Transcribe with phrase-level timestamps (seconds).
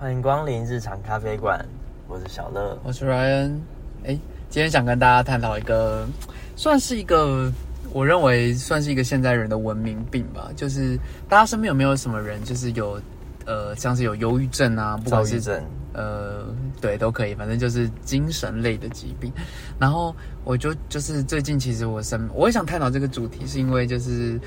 [0.00, 1.60] 欢迎光临日常咖啡馆，
[2.06, 2.78] 我是小乐。
[2.84, 3.58] 我是 Ryan，
[4.04, 4.16] 哎，
[4.48, 6.06] 今天想跟大家探讨一个，
[6.54, 7.52] 算是一个
[7.92, 10.96] 我认为算是一个现代人的文明病吧，就是
[11.28, 13.00] 大家身边有没有什么人，就是有
[13.44, 15.60] 呃，像是有忧郁症啊，不管是症，
[15.94, 16.46] 呃，
[16.80, 19.32] 对，都可以，反正就是精神类的疾病。
[19.80, 24.40] 然后我就就是最近其实我身我也想探讨这个主题，是因为就是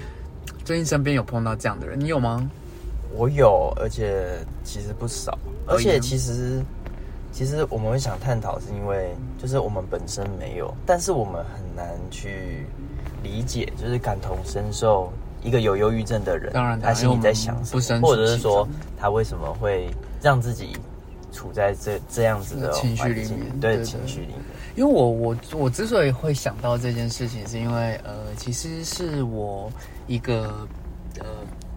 [0.63, 2.49] 最近身边有碰到这样的人，你有吗？
[3.15, 5.31] 我有，而且其实不少，
[5.67, 6.61] 哦而且其实
[7.31, 12.65] 其实我们会想探讨，是因为就是我们本身没有，但是我们很难去
[13.23, 15.11] 理解，就是感同身受
[15.43, 18.67] 一个有忧郁症的人，当然他心里在想什么，或者是其说
[18.97, 19.89] 他为什么会
[20.21, 20.75] 让自己
[21.31, 24.37] 处在这这样子的情绪里面对情绪里面。
[24.75, 29.69] 因为我我我之所以会想到这件事情，是因为呃，其实是我
[30.07, 30.67] 一个
[31.19, 31.25] 呃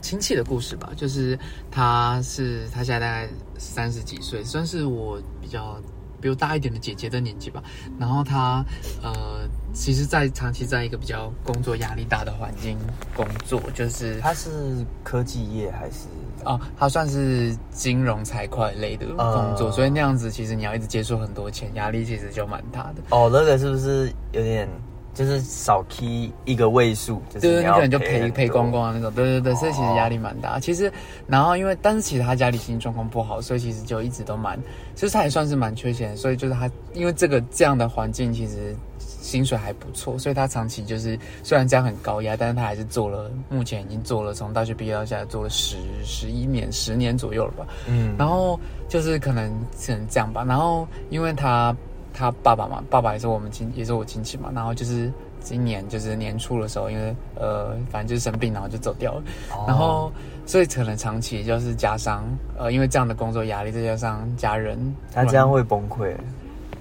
[0.04, 1.36] 亲戚的故事吧，就是
[1.70, 3.26] 他是他现在大概
[3.56, 5.80] 三十几岁，算是我比较
[6.20, 7.62] 比我大一点的姐姐的年纪吧。
[7.98, 8.62] 然后他
[9.02, 12.76] 呃，其实，在长期在一个比较工作压力大的环境
[13.16, 16.06] 工作，就是他是科技业还是？
[16.44, 22.96] 哦，他算是金融财会类的工作，呃所以那样子其实你要一直接触很多钱，压力其实就蛮大的。
[23.08, 24.68] 哦，那个是不是有点
[25.14, 27.22] 就是少 key 一个位数？
[27.32, 30.58] 就是你可能就赔赔光光的那种，对对对，所以其实哦压力蛮大。
[30.58, 30.92] 其实，
[31.26, 34.58] 然后因为，但是其实他家里经济状况不好，所以其实就一直都蛮，
[34.94, 47.66] 就是他也算是蛮缺钱，所以就是他因为这个这样的环境，其实薪水还不错，所以他长期就是虽然这样很高压，但是他还是做了，目前已经做了从大学毕业到现在做了十十一年，十年左右了吧。
[47.86, 50.44] 嗯，然后就是可能只能这样吧。
[50.44, 51.74] 然后因为他
[52.14, 54.50] 他爸爸嘛，爸爸也是我们亲，也是我亲戚嘛。
[54.54, 59.22] 然后就是今年就是年初的时候，因为呃反正就是生病，然后就走掉了。
[59.50, 60.12] 哦然后
[60.46, 62.22] 所以可能长期就是加上
[62.56, 64.78] 呃因为这样的工作压力，再加上家人，
[65.12, 66.14] 他这样会崩溃。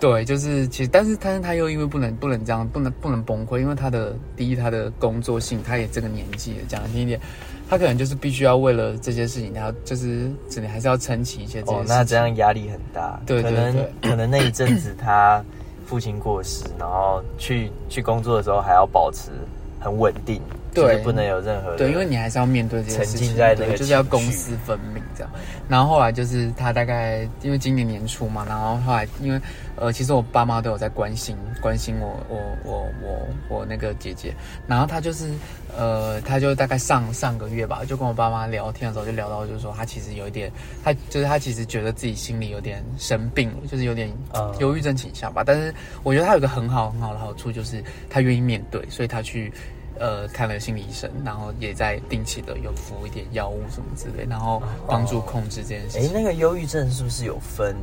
[0.04, 7.18] 对，就是其实，但是但是他又因为不能不能这样，不能不能崩溃，因为他的第一他的工作性，他也这个年纪了，讲难听一点，
[7.70, 11.96] 他可能就是必须要为了这些事情，他就是只能还是要撑起一些这些哦事，情。
[11.96, 13.18] 那这样压力很大。
[13.26, 15.42] 对对可能对可能那一阵子 他
[15.86, 19.32] 父亲过世，然后去去工作的时候还要保持
[19.80, 25.32] 很稳定，对就是不能有任何对，因为你还是要面对这些事情，在那个对就是要公私分明这样。
[25.70, 29.40] 然后后来就是他大概因为今年年初嘛，然后后来因为
[29.76, 34.34] 呃，其实我爸妈都有在关心关心我我我我我那个姐姐，
[34.68, 35.30] 然后他就是
[35.76, 40.52] 呃，他就大概上上个月吧，就跟我爸妈聊天的时候就聊到，就是说他其实有一点，
[40.84, 45.44] 他就是他其实觉得自己心里有点生病了，就是有点嗯忧郁症倾向吧。
[45.46, 45.74] 但是
[46.04, 49.52] 我觉得他有个很好很好的好处，就是他愿意面对，所以他去。
[50.00, 56.14] 呃，看了心理医生，然后也在定期的有服一点药物什么之类，然后帮助控制这件事哎，情。
[56.14, 57.76] 那个忧郁症是不是有分？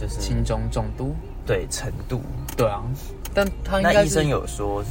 [0.00, 1.14] 就是轻中重度，
[1.46, 2.20] 对程度。
[2.56, 2.82] 对啊，
[3.32, 4.90] 但他应该医生有说是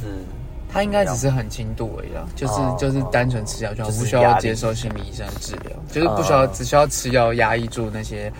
[0.72, 8.32] 他应该只是很轻度而已啦，就是哦就是单纯吃药就好，就是不需要接受心理医生的治疗，就是不需要哦只需要吃药压抑住那些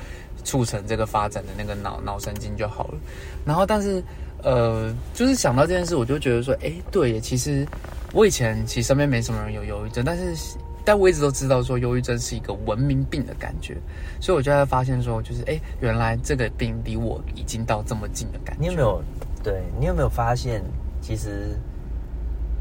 [0.45, 2.95] 促成这个发展的那个脑脑神经就好了。
[3.45, 4.03] 然后，但是
[4.43, 7.67] 呃，就是想到这件事，我就觉得说，哎，对耶，其实
[8.13, 13.77] 我以前其实身边没什么人有忧郁症，但是但我一直都知道说忧郁症是一个文明病的感觉，
[14.21, 18.61] 所以我就在发现说，就是哎，原来这个病离我已经到这么近的感觉。
[18.61, 19.03] 你有没有？
[19.45, 20.63] 对你有没有发现，
[21.01, 21.59] 其实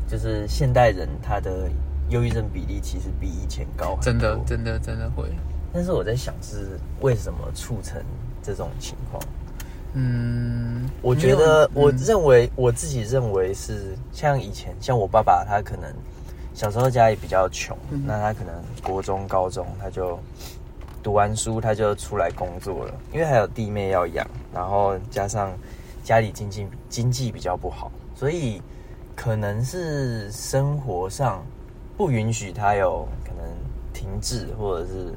[0.07, 1.69] 就是现代人他的
[2.09, 4.03] 忧郁症比例其实比以前高很多。
[4.03, 5.25] 真的真的真的会，
[5.71, 8.01] 但是我在想是为什么促成
[8.41, 9.21] 这种情况？
[9.93, 15.93] 嗯，我觉得，我认为我自己认为是像以前，像我爸爸，他可能
[16.53, 18.03] 小时候家里比较穷，嗯。
[18.05, 18.53] 那他可能
[18.83, 20.17] 国中、高中他就
[21.03, 25.51] 读完书，他就出来工作了，因为还有弟妹要养，然后加上
[26.03, 28.61] 家里经济经济比较不好，所以
[29.15, 31.43] 可能是生活上
[31.97, 33.45] 不允许他有可能
[33.93, 35.13] 停滞，或者是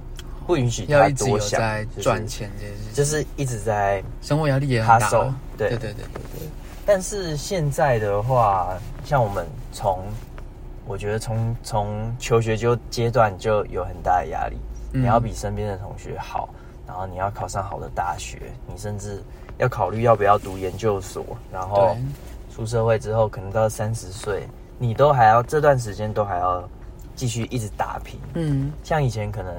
[0.47, 1.61] 不允许他要一直有多想
[2.01, 5.11] 赚钱这件事情，就是一直在生活压力也很大。
[5.57, 5.69] 对对。
[5.69, 6.49] 对对对对，
[6.87, 10.05] 但是现在的话，像我们从，
[10.87, 14.57] 我觉得从从求学就阶段就有很大的压力，
[14.93, 15.03] 嗯。
[15.03, 16.49] 你要比身边的同学好，
[16.87, 19.23] 然后你要考上好的大学，你甚至
[19.59, 21.97] 要考虑要不要读研究所，然后
[22.55, 24.47] 出社会之后，可能到三十岁，
[24.79, 26.69] 你都还要这段时间都还要
[27.17, 28.21] 继续一直打拼。
[28.35, 29.55] 嗯，像以前可能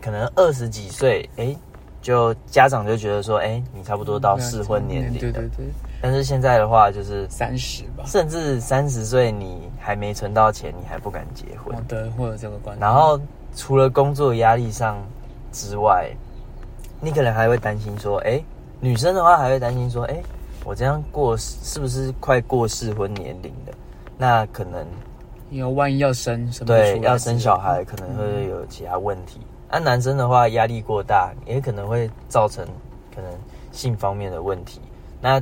[0.00, 1.54] 可能二十几岁，哎，
[2.00, 5.20] 就家长就觉得说，哎，你差不多到适婚年龄了。
[5.20, 5.66] 对对对，
[6.00, 11.82] 但是现在的话，就是三十吧，甚至三十岁你还没存到钱，你还不敢结婚哦。
[11.86, 12.80] 对，会有这个观念。
[12.80, 13.20] 然后
[13.54, 14.96] 除了工作压力上
[15.52, 16.10] 之外，
[17.00, 18.42] 你可能还会担心说，哎、
[18.80, 20.22] 女生的话还会担心说，哎、
[20.64, 23.74] 我这样过是不是快过适婚年龄了？
[24.16, 24.86] 那可能
[25.50, 29.40] 因为万一要生什么对要生小孩，可能会有其他问题。
[29.70, 32.66] 那、男生的话，压力过大，也可能会造成
[33.14, 33.30] 可能
[33.70, 34.80] 性方面的问题。
[35.20, 35.40] 那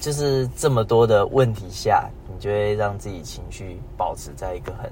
[0.00, 4.90] 就是这么多的问题下，你就会让自己情绪保持在一个很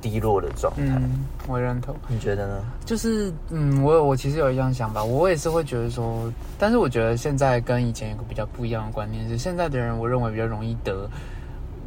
[0.00, 0.82] 低落的状态。
[0.82, 1.94] 嗯，我认同。
[2.06, 2.64] 你觉得呢？
[2.84, 11.08] 就是，嗯，我我其实有一样想法，我也是会觉得说，但是我觉得现在跟以前有个比较不一样的观念是，现在的人我认为比较容易得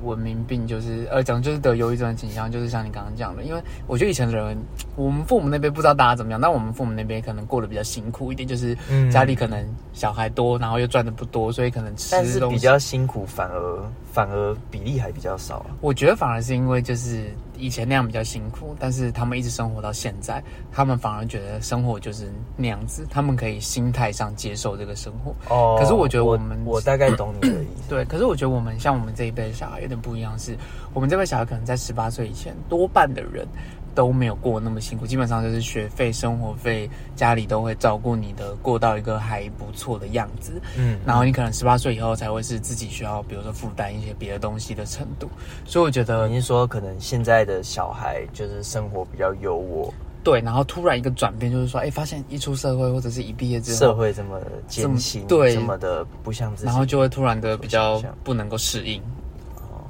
[0.03, 4.57] 文明病，就是呃讲就是得忧郁症的倾向，就是像你刚刚讲的，因为我觉得以前的人，
[4.95, 13.79] 我们父母那边不知道大家怎么样，但我们父母那边可能过得比较辛苦一点，就是嗯家里可能小孩多，然后又赚的不多，所以可能吃但是比较辛苦，反而
[14.11, 15.67] 反而比例还比较少啊。
[15.81, 17.25] 我觉得反而是因为就是
[17.61, 25.35] 以前那样比较辛苦，但是他们一直生活到现在，他们反而觉得生活就是那样子，他们可以心态上接受这个生活。
[25.53, 27.83] 哦可是我觉得我我们我大概懂你的意思。
[27.87, 30.57] 对，可是我觉得我们像我们这一辈的小孩有点不一样是，
[30.93, 33.47] 我们这辈小孩可能在十八岁以前，多半的人
[33.93, 40.61] 都没有过那么辛苦，基本上就是学费、生活费，家里都会照顾你的，过到一个还不错的样子。
[40.77, 45.29] 嗯，然后你可能十八岁以后才会是自己需要，比如说负担一些别的东西的程度。
[45.65, 49.91] 所以我觉得你是说可能现在的小孩就是生活比较优渥，
[50.23, 59.05] 对，然后突然一个转变，就是说，哎，发现一出社会或者是一毕业之后，社会这么艰辛，对这么的不像自己，然后就会突然的比较不能够适应，哦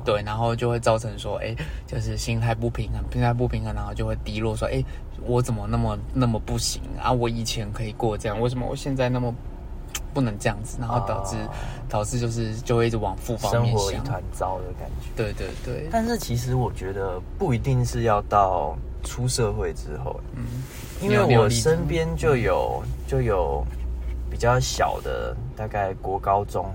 [0.04, 1.56] 对，然后就会造成说，哎，
[1.88, 4.84] 就是心态不平衡，心态不平衡，然后就会低落，说，哎，
[5.26, 7.12] 我怎么那么那么不行啊？
[7.12, 9.34] 我以前可以过这样，为什么我现在那么
[10.14, 10.78] 不能这样子？
[10.80, 11.50] 然后导致、哦
[11.92, 13.78] 导致就是就会一直往负方面想。
[13.78, 15.10] 活一团糟的感觉。
[15.14, 20.46] 对对对，但是其实我觉得不一定是要到出社会之后，嗯，
[21.02, 23.62] 因为我身边就有就有
[24.30, 26.66] 比较小的，大概国高中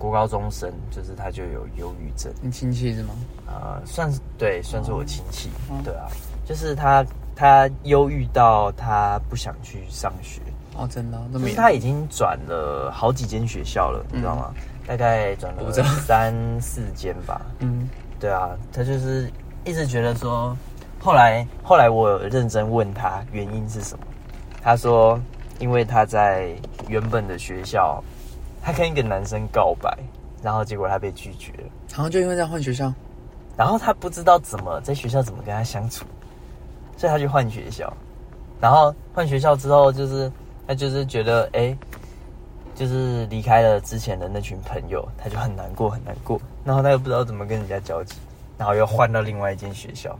[0.00, 2.32] 国高中生，就是他就有忧郁症。
[2.40, 3.14] 你亲戚是吗？
[3.46, 6.08] 呃，算是对，算是我亲戚，哦对啊，
[6.46, 7.04] 就是他
[7.36, 10.40] 他忧郁到他不想去上学，
[10.74, 14.54] 哦，真的就是他已经转了好几间学校了，你知道吗？
[14.86, 15.70] 大概转了
[16.06, 17.86] 三四间吧，嗯。
[18.18, 19.30] 对啊，他就是
[19.64, 20.56] 一直觉得说，
[20.98, 24.04] 后来后来我有认真问他原因是什么，
[24.62, 25.20] 他说
[25.58, 26.54] 因为他在
[26.88, 28.02] 原本的学校，
[28.62, 29.96] 他跟一个男生告白，
[30.42, 31.64] 然后结果他被拒绝了。
[31.90, 32.92] 然后就因为这样换学校，
[33.56, 36.04] 然后他不知道怎么在学校怎么跟他相处，
[36.96, 37.92] 所以他去换学校。
[38.60, 40.30] 然后换学校之后，就是
[40.66, 41.76] 他就是觉得，哎，
[42.74, 46.40] 就是离开了之前的那群朋友，他就很难过，很难过。
[46.64, 48.16] 然后他又不知道怎么跟人家交际，
[48.58, 50.18] 然后又换到另外一间学校。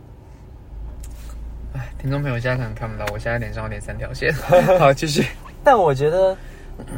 [1.75, 4.33] 哎，听众朋友现在可能看不到，我现在脸上有点三条线。
[4.81, 5.27] 好，继续。
[5.63, 6.37] 但我觉得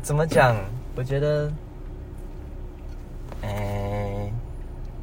[0.01, 0.57] 怎么讲？
[0.95, 1.53] 我觉得，
[3.43, 4.31] 哎，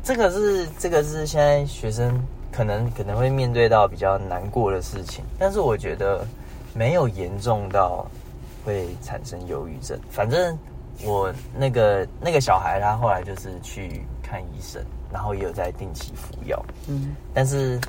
[0.03, 2.19] 这个是这个是现在学生
[2.51, 6.25] 可能可能会面对到比较难过的事情，但是我觉得
[6.73, 8.05] 没有严重到
[8.63, 9.99] 会产生忧郁症。
[10.09, 10.57] 反正
[11.03, 17.79] 我那个那个小孩他后来就是去看医生，然后也有在定期服药，嗯，但是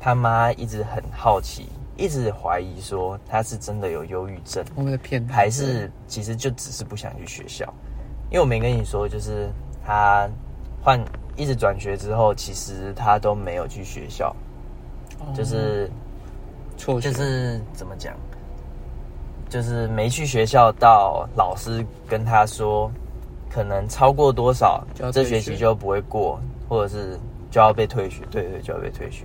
[0.00, 4.64] 他妈一直很好奇，一直怀疑说他是真的有忧郁症。
[4.74, 7.64] 我们在骗他，还是其实就只是不想去学校，
[8.30, 9.48] 因为我没跟你说，就是
[9.84, 10.28] 他
[10.82, 10.98] 换
[11.36, 14.34] 一直转学之后，其实他都没有去学校，
[15.20, 15.32] 哦。
[15.34, 15.90] 就是
[16.76, 18.14] 就是怎么讲，
[19.48, 22.90] 就是没去学校到老师跟他说，
[23.50, 24.82] 可能超过多少
[25.12, 27.18] 这学期就不会过，或者是
[27.50, 29.24] 就要被退学，对对，就要被退学。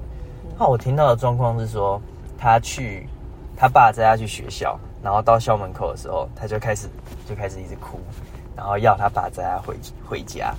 [0.60, 2.02] 那我听到的状况是说，
[2.38, 3.08] 他去
[3.56, 6.88] 他爸载他去学校，然后到校门口的时候，他就开始
[7.28, 8.00] 就开始一直哭，
[8.56, 9.76] 然后要他爸载他回
[10.08, 10.54] 回家。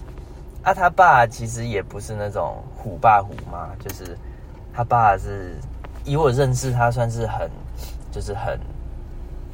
[0.64, 4.18] 啊，他爸其实也不是那种虎爸虎妈，就是
[4.74, 5.56] 他爸是
[6.04, 7.48] 以我认识他，算是很
[8.10, 8.58] 就是很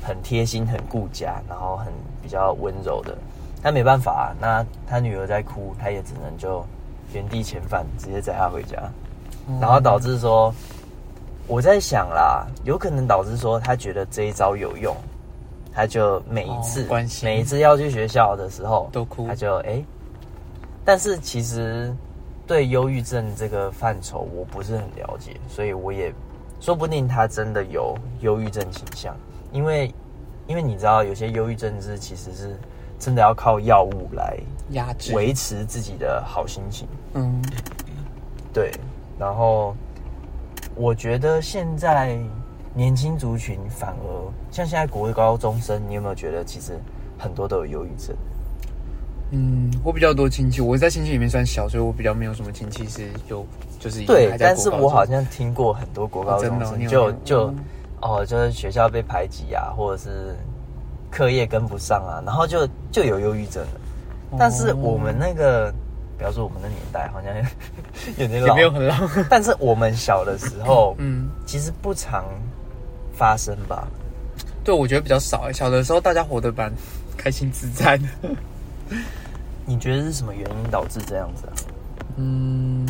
[0.03, 3.17] 很贴心、很顾家，然后很比较温柔的。
[3.63, 6.65] 他没办法、那他女儿在哭，他也只能就
[7.13, 8.77] 原地遣返，直接载她回家。
[9.61, 10.53] 然后导致说，
[11.47, 14.97] 我在想啦，有可能导致说他觉得这一招有用，
[15.73, 17.29] 他就每一次、哦关心。
[17.29, 19.27] 每一次要去学校的时候都哭。
[19.27, 19.85] 他就哎、
[20.85, 21.95] 但是其实
[22.47, 26.13] 对忧郁症这个范畴我不是很了解，所以我也
[26.61, 29.15] 说不定他真的有忧郁症倾向，
[29.53, 29.93] 因为
[30.47, 32.59] 因为你知道有些忧郁症是其实是
[32.99, 34.39] 真的要靠药物来
[34.71, 36.89] 压制，维持自己的好心情。
[37.13, 37.43] 嗯，
[38.53, 38.73] 对，
[39.19, 39.77] 然后
[40.77, 42.19] 我觉得现在
[42.75, 46.79] 年轻族群反而像现在国高中生，你有没有觉得其实
[47.19, 48.17] 很多都有忧郁症？
[49.31, 53.45] 嗯，我比较多亲戚，我在亲戚里面算小，所以我比较没有什么亲戚是有
[53.79, 57.57] 就是对但是我好像听过很多国高中生哦就就嗯
[58.03, 60.37] 哦，就是学校被排挤啊，或者是
[61.11, 63.81] 课业跟不上啊，然后就就有忧郁症了。
[64.39, 65.73] 但是我们那个，
[66.19, 67.33] 比方说我们的年代，好像
[68.19, 68.95] 也没，有很老，
[69.29, 72.25] 但是我们小的时候， 嗯，其实不常
[73.17, 73.87] 发生吧。
[74.63, 75.53] 对，我觉得比较少欸。
[75.53, 76.73] 小的时候大家活得蛮
[77.17, 78.07] 开心自在的。
[79.67, 81.53] 你觉得是什么原因导致这样子啊？
[82.17, 82.87] 嗯，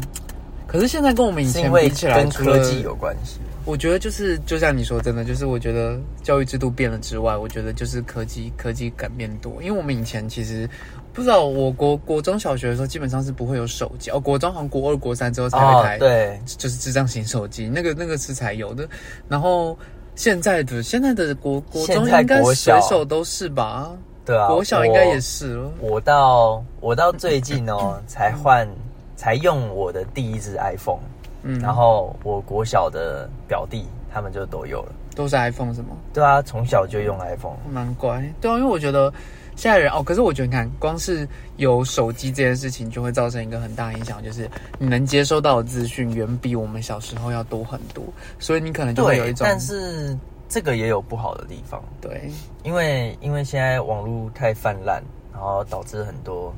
[0.66, 3.38] 可是现在跟我们以前因为比起来，跟科技有关系？
[3.64, 9.62] 我觉得就是，就像你说，真的就是，我觉得教育制度变了之外，我觉得就是科技科技改变多。
[9.62, 10.68] 因为我们以前其实
[11.14, 18.86] 不知道，我国国中小学的时候基本上是不会有手机哦，国中好像国二国三之后才有一台，哦对，就是智障型手机，那个那个是才有的。
[19.28, 19.78] 然后
[20.16, 23.92] 现在的现在的国国中应该小随手都是吧？
[24.24, 25.70] 对啊，国小应该也是了。
[25.80, 28.68] 我到我到最近哦， 才换
[29.14, 30.98] 才用我的第一只 iPhone，
[31.42, 34.92] 嗯，然后我国小的表弟他们就都有了。
[35.14, 35.90] 都是 iPhone 是吗？
[36.12, 37.54] 对啊，从小就用 iPhone。
[37.70, 39.12] 难怪，对啊，因为我觉得
[39.56, 48.04] 现在人哦，可是我觉得你看，光是有手机这件事情，就会造成一个很大影响，就是你能接收到的资讯远比我们小时候要多很多，
[48.38, 50.16] 所以你可能就会有一，种但是
[50.48, 52.30] 这个也有不好的地方，对。
[52.62, 56.54] 因为因为现在网络太泛滥，然后导致很多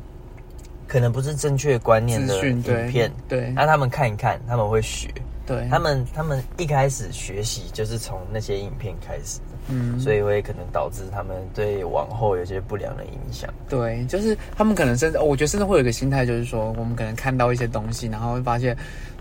[0.86, 3.50] 可能不是正确观念的影讯对片，对。
[3.54, 5.08] 那他们看一看，他们会学。
[5.46, 13.48] 对，他们他们一开始学习就是从那些影片开始的，嗯所以会可能导致他们对往后有些不良的影响。
[13.68, 18.76] 对，就是他们可能甚至，哦我觉得甚至会有一个心态，就是说我们可能看到一些东西，然后会发现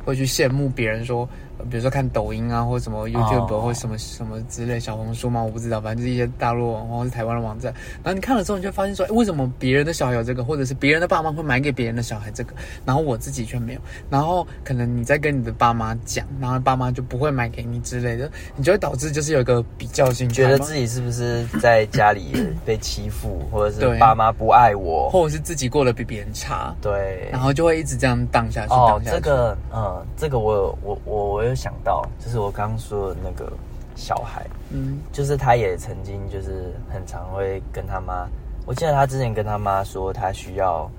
[0.06, 7.74] 会去羡慕别人说，呃比如说看抖音啊，或什么 YouTube、哦或什么什么之类，小红书嘛，我不知道，反正就是一些大陆网或是台湾的网站。
[8.04, 12.54] 然后你看了之后，你就发现说，诶为什么别人的小孩有这个，或者是别人的爸妈会买给别人的小孩这个，
[12.86, 13.80] 然后我自己却没有。
[14.10, 22.34] 然后可能你在跟你的爸妈讲，然后爸妈就不会买给你之类的，你就会导致就是有一个比较性觉得自己是不是在家里
[22.66, 23.94] 被欺负， 或者对。
[23.94, 25.10] 是爸妈不爱我？
[25.10, 28.74] 或者是自己过得比别人差，对，然后就会一直这样荡下去。
[28.74, 29.18] 哦荡，下去。
[29.18, 33.52] 这个，嗯，这个我有我我我有想到，就是我刚刚说的那个
[33.96, 38.28] 小孩，嗯就是他也曾经就是很常会跟他妈，
[38.66, 40.90] 我记得他之前跟他妈说他需要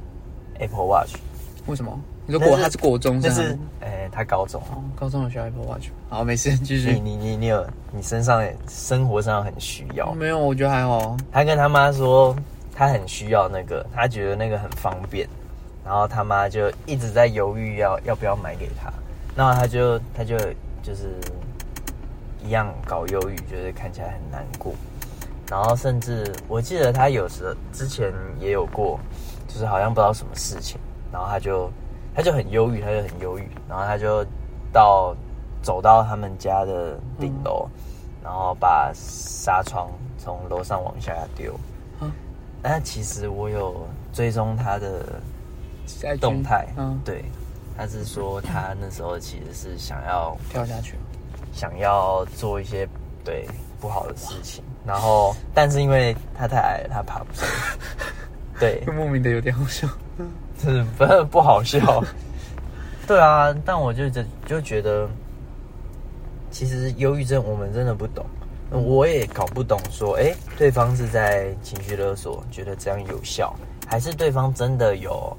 [0.58, 1.16] Apple Watch，
[1.66, 1.98] 为什么？
[2.28, 5.90] 你说国那是他是国中就是，哎、他高中，哦，高中有需要 Apple Watch。
[6.08, 6.98] 好，没事，继你续。
[6.98, 11.16] 你你你有你身上生活上很需要，没有，我觉得还好。
[11.30, 12.34] 他跟他妈说
[12.74, 15.28] 他很需要那个，他觉得那个很方便，
[15.86, 18.92] 然后他妈就一直在犹豫要要不要买给他，
[19.36, 20.36] 然后他就他就
[20.82, 21.16] 就是
[22.42, 24.74] 一样搞忧郁，就是看起来很难过，
[25.48, 28.98] 然后甚至我记得他有时之前也有过，
[29.46, 30.76] 就是好像不知道什么事情，
[31.12, 31.70] 然后他就
[32.16, 34.26] 他就很忧郁，他就很忧郁，然后他就
[34.72, 35.14] 到
[35.62, 37.68] 走到他们家的顶楼，
[38.24, 39.88] 然后把纱窗
[40.18, 41.54] 从楼上往下丢。
[42.00, 42.10] 嗯。
[42.60, 45.04] 但其实我有追踪他的
[46.20, 47.24] 动态，嗯，对，
[47.76, 50.96] 他是说他那时候其实是想要跳下去。
[51.52, 52.86] 想要做一些
[53.24, 53.48] 对
[53.80, 59.88] 不好的事情，然后但是因为他太矮了，他爬不上去， 对，莫名的有点好笑。
[60.62, 62.04] 就是不不好笑。
[63.08, 65.08] 对啊，但我就就就觉得，
[66.50, 68.26] 其实忧郁症我们真的不懂，
[68.70, 73.54] 我也搞不懂说，哎、对方是在情绪勒索，觉得这样有效，
[73.86, 75.34] 还是对方真的有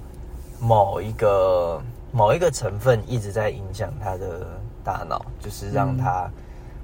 [0.60, 4.48] 某一个某一个成分一直在影响他的
[4.84, 6.30] 大脑，就是让他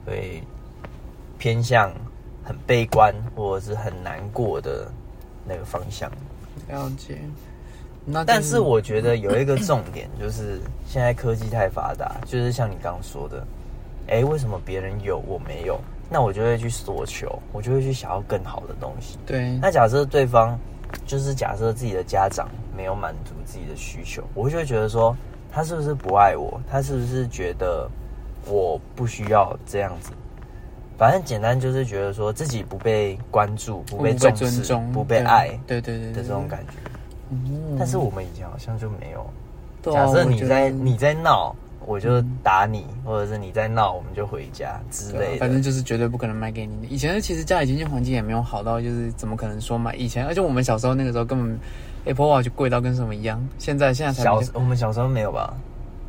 [0.05, 0.41] 会
[1.37, 1.91] 偏向
[2.43, 4.91] 很悲观或者是很难过的
[5.45, 6.11] 那个方向。
[6.67, 7.17] 了解。
[8.05, 13.47] 那但是我觉得有一个重点， 就是现在科技太发达，就是像你刚刚说的，
[14.07, 15.79] 哎，为什么别人有我没有？
[16.09, 19.17] 那我就会去索求，我就会去想要更好的东西。
[19.25, 20.59] 对，那假设对方
[21.07, 25.15] 就是假设自己的家长没有满足自己的需求，我就会觉得说，
[25.51, 26.59] 他是不是不爱我？
[26.69, 27.89] 他是不是觉得
[28.45, 30.11] 我不需要这样子？
[30.97, 36.73] 反正简单就是觉得说自己不被关注、不被重视、不被爱对对对的这种感觉。
[37.31, 39.21] 嗯但是我们以前好像就没有。
[39.21, 39.29] 啊
[39.91, 41.53] 假设你在你在闹，
[41.85, 45.37] 我就打你，或者是你在闹，我们就回家之类的。
[45.37, 46.87] 反正就是绝对不可能卖给你的。
[46.87, 49.93] 以前其实家里经济环境也没有好到，就是怎么可能说买？
[49.95, 51.59] 以前而且我们小时候那个时候根本
[52.05, 53.45] Apple Watch 贵到跟什么一样。
[53.57, 55.53] 现在现在才小我们小时候没有吧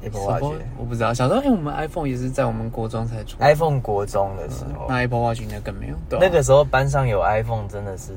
[0.02, 0.44] Apple Watch
[0.76, 5.94] 我不知道，小时候因为我们 iPhone 也是在我们国中才出，iPhone 国中的时候，那 Apple Watch 应该更没有。
[6.08, 8.12] 对啊那个时候班上有 iPhone 真的是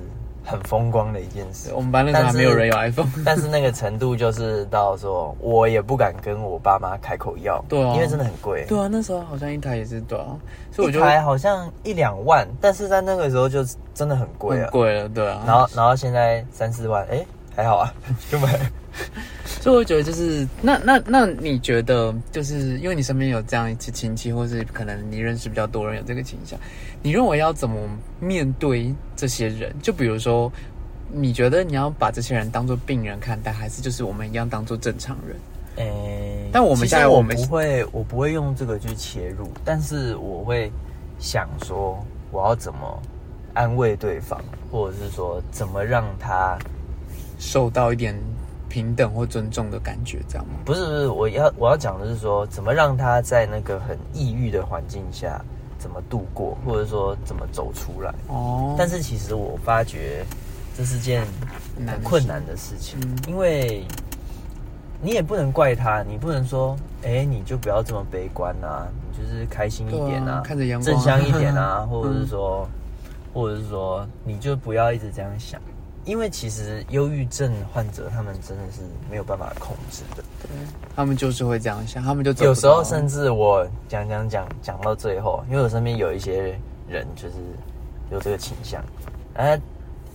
[0.48, 1.72] 很风光的一件事。
[1.75, 3.12] 我们班那时候还没有人有 iPhone。
[3.25, 10.39] 但是那个程度就是到说，我也不敢跟我爸妈开口要，对啊因为真的很贵，对啊，那时候好像一台也是对啊，
[10.72, 14.70] 所以我一就台好像一两万，但是在那个时候就真的很贵啊。
[14.72, 15.44] 贵了，对啊。
[15.46, 17.94] 然后然后现在三四万，哎、还好啊，
[18.32, 18.60] 就买了。
[19.62, 26.58] 所以我觉得就是那那那你觉得就是因为你身边有这样一些亲戚，或是可能你认识比较多人有这个倾向，
[27.01, 27.77] 你认为要怎么
[28.20, 29.74] 面对这些人？
[29.82, 30.51] 就比如说，
[31.12, 35.38] 你觉得你要把这些人当做病人看待，还是就是我们一样当做正常人？
[35.77, 40.72] 诶、但我们现在我们不会，我不会用这个去切入，但是我会
[41.20, 43.00] 想说，我要怎么
[43.54, 46.58] 安慰对方，或者是说怎么让他
[47.38, 48.16] 受到一点
[48.70, 50.54] 平等或尊重的感觉，这样吗？
[50.66, 55.42] 不是不是，我要我要讲的是说，怎么让他在那个很抑郁的环境下
[55.80, 58.14] 怎么度过，或者说怎么走出来。
[58.28, 60.26] 哦，但是其实我发觉
[60.76, 61.26] 这是件
[61.88, 63.84] 很困难的事情，嗯因为
[65.02, 72.70] 你也不能怪他，你不能说，哎、你就不要这么悲观啊，你就是开心一点对啊啊，看着阳光正向一点啊， 或者是嗯说，
[73.34, 75.62] 或者是说，你就不要一直这样想。
[76.08, 80.50] 因为其实忧郁症患者他们真的是没有办法控制的，对，
[80.96, 87.36] 他们就是会这样想，他们就有时候甚至我讲讲讲讲到最后，因为我身边有一些人就是
[88.10, 88.82] 有这个倾向，
[89.34, 89.60] 哎，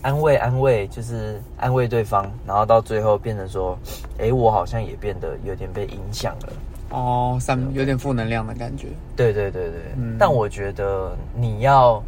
[0.00, 3.78] 安慰安慰就是安慰对方，然后到最后变成说，
[4.18, 6.52] 哎，我好像也变得有点被影响了。
[6.88, 8.88] 哦，三有点负能量的感觉。
[9.14, 12.02] 对对对对，嗯但我觉得你要，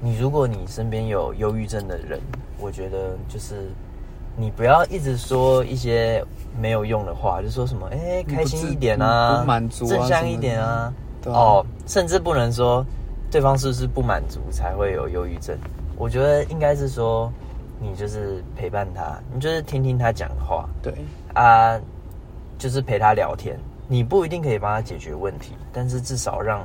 [0.00, 2.20] 你如果你身边有忧郁症的人，
[2.58, 3.70] 我觉得就是
[4.36, 6.24] 你不要一直说一些
[6.60, 10.92] 没有用的话，就说什么哎开心一点啊，满足啊正向一点啊。
[11.26, 12.86] 哦，甚至不能说
[13.30, 15.58] 对方是不是不满足才会有忧郁症，
[15.96, 17.32] 我觉得应该是说
[17.80, 20.94] 你就是陪伴他，你就是听听他讲话，对，
[21.34, 21.76] 啊，
[22.56, 23.58] 就是陪他聊天。
[23.88, 26.60] 你不一定可以帮他解决问题，但是至少让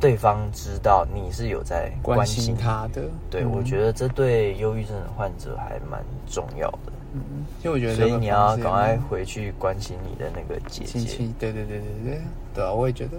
[0.00, 2.56] 对方知道你是有在关关心心。
[2.56, 3.02] 他的。
[3.30, 7.20] 对，嗯我觉得这对忧郁症的患者还蛮重要的，嗯，
[7.62, 10.98] 因为我觉得所以你要赶快回去关心你的那个姐姐。
[10.98, 12.20] 亲戚，对对对对对，
[12.54, 13.12] 对啊，我也觉得，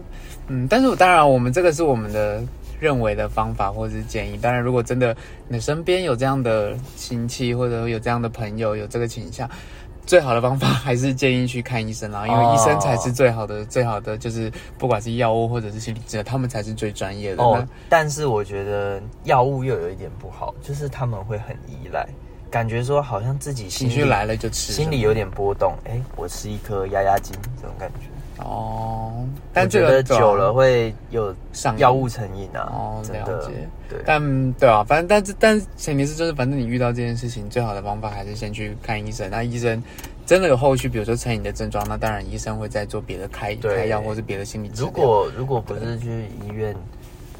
[0.47, 2.43] 嗯，但是我当然，我们这个是我们的
[2.79, 4.37] 认为的方法或者是建议。
[4.37, 5.15] 当然，如果真的
[5.47, 9.49] 你身边有这样的亲戚或者有这样的朋友有这个倾向，
[10.07, 17.43] 最好的方法还是建议去看医生啦，因为哦医生才是最好的、最好的，就是不管是药物或者是心理治疗，他们才是最专业的。
[17.43, 22.07] 哦，但是我觉得药物又有一点不好，就是他们会很依赖，
[22.49, 28.07] 感觉说好像自己情绪来了就吃，心里有点波动，哎，我吃一颗压压惊这种感觉。
[28.39, 33.51] 哦，但觉得这个久了会有上药物成瘾啊，哦真的了解
[33.89, 33.99] 对。
[34.05, 39.29] 但对啊，反正但是但是前提是就是，反正你遇到这件事情，最好的方法还是先去看医生。
[39.31, 39.81] 那医生
[40.25, 44.85] 真的有后续，比如说成瘾的症状，那当然医生会再做别的开开药或是别的心理治疗。
[44.85, 46.75] 如果如果不是去医院，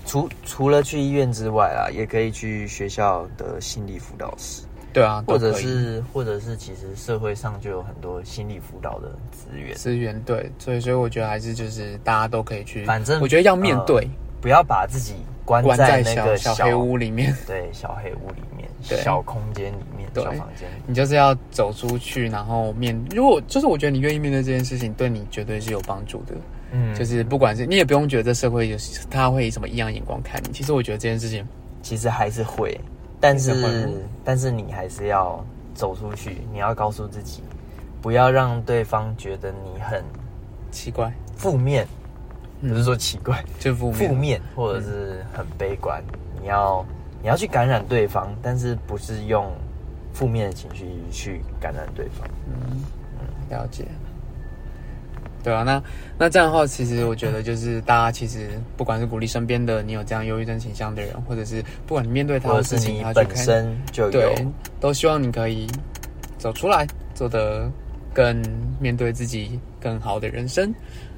[0.05, 4.63] 除除了去医院之外啊，也可以去学校的心理辅导室，
[4.97, 14.07] 对啊，或者是或者是其实社会上就有很多心理辅导的资源，资源对，所以所以我觉得还是就是大家都可以去，反正我觉得要面对，
[14.41, 15.13] 不要把自己
[15.45, 17.35] 关关在那小个 小黑屋里面。
[17.45, 20.83] 对小黑屋里面、对小空间里面、对小房间里面。
[20.87, 22.99] 你就是要走出去，然后面。
[23.15, 26.33] 如果就是我觉得你愿意面对这件事情，对你绝对是有帮助的。
[26.71, 28.77] 嗯就是不管是你也不用觉得这社会有
[29.09, 30.51] 他会以什么异样眼光看你。
[30.51, 31.47] 其实我觉得这件事情，
[31.81, 32.77] 其实还是会，
[33.19, 33.89] 但是
[34.23, 37.43] 但是你还是要走出去，你要告诉自己，
[38.01, 40.03] 不要让对方觉得你很
[40.71, 41.87] 奇怪，负面，
[42.61, 44.09] 嗯不是说奇怪，就负面。
[44.09, 46.03] 负面或者是很悲观，
[46.41, 46.85] 你要
[47.21, 49.51] 你要去感染对方，但是不是用
[50.13, 52.27] 负面的情绪去感染对方。
[52.47, 52.81] 嗯，
[53.49, 53.85] 了解。
[55.47, 55.81] 对啊，那
[56.17, 64.45] 那这样的话，其实我觉得就是大家其实不管是鼓励身边的你有这样忧郁症倾向的人，或者是不管你面对他的事情，他本身就有对，
[64.81, 65.65] 都希望你可以
[66.37, 67.71] 走出来，做得
[68.13, 68.43] 更
[68.77, 70.69] 面对自己更好的人生。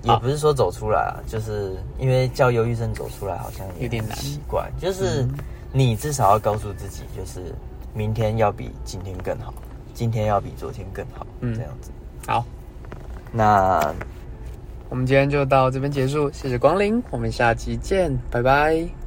[0.03, 5.33] 也不是说走出来啊，就是因为叫忧郁症走出来好像有点难奇怪，就是嗯
[5.73, 7.51] 你至少要告诉自己，就是
[7.95, 9.51] 明天要比今天更好，
[9.95, 11.89] 今天要比昨天更好，嗯这样子。
[12.27, 12.45] 好，
[13.31, 13.93] 那
[14.89, 18.98] 我们今天就到这边结束，谢谢光临，我们下期见，拜拜。